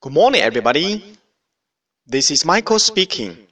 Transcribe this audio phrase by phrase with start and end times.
[0.00, 1.16] Good morning, everybody.
[2.06, 3.48] This is Michael speaking.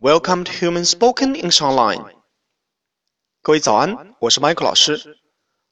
[0.00, 2.14] Welcome to Human Spoken English Online.
[3.42, 5.18] 各位早安，我是 Michael 老师，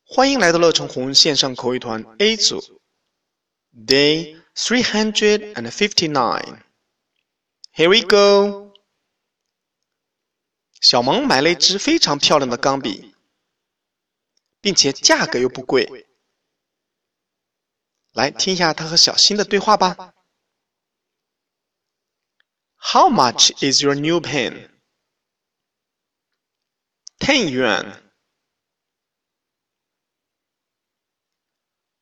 [0.04, 2.80] 欢迎来到乐成红线上口语团 A 组，
[3.74, 6.60] Day three hundred and fifty-nine.
[7.74, 8.72] Here we go.
[10.81, 13.15] 小萌买了一支非常漂亮的钢笔，
[14.60, 16.06] 并且价格又不贵。
[18.12, 20.13] 来听一下他和小新的对话吧。
[22.77, 24.70] How much is your new pen?
[27.20, 28.01] Ten yuan.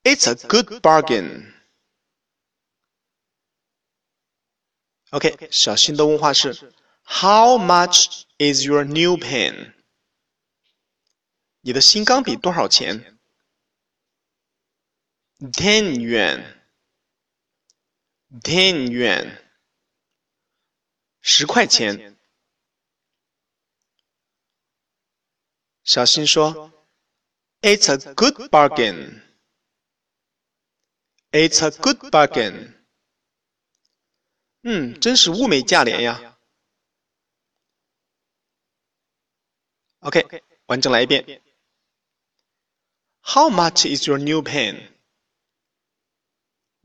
[0.04, 1.54] It's a good bargain.
[5.10, 6.54] OK，小新的问话是
[7.04, 9.74] How much is your new pen？
[11.62, 13.17] 你的新钢笔多少钱
[15.53, 16.45] ？ten yuan,
[18.43, 19.39] ten yuan，
[21.21, 22.17] 十块钱。
[25.85, 26.73] 小新说：“
[27.61, 29.23] It's a good bargain.
[31.33, 32.75] It's a good bargain.”
[34.63, 36.39] 嗯，真是物美价廉呀。
[39.99, 41.43] OK，完整来一遍。
[43.23, 44.89] How much is your new pen?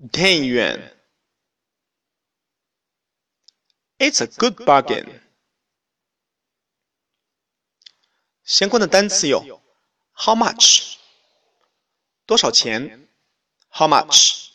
[0.01, 0.91] 10 yuan.
[3.99, 5.21] It's a good bargain.
[8.43, 9.61] 相关的单词有
[10.13, 10.95] how much
[12.25, 13.09] 多少钱
[13.69, 14.51] how much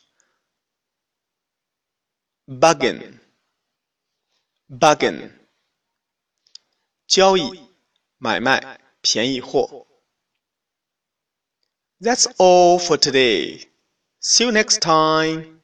[2.47, 3.19] bargain
[4.69, 5.33] bargain
[7.06, 7.69] 交易
[8.17, 9.87] 买卖便宜货
[12.03, 13.69] That's all for today.
[14.30, 15.56] See you next time.